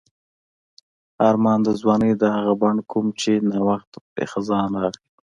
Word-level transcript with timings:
آرمان 1.29 1.59
د 1.63 1.69
ځوانۍ 1.81 2.11
د 2.17 2.23
هغه 2.35 2.53
بڼ 2.61 2.75
کوم 2.91 3.05
چې 3.21 3.31
نا 3.49 3.59
وخت 3.69 3.89
پرې 4.11 4.25
خزان 4.31 4.69
راغی. 4.81 5.05